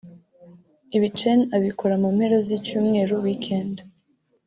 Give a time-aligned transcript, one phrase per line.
[0.95, 3.75] Ibi Chen abikora mu mpera z’icyumweru (weekend)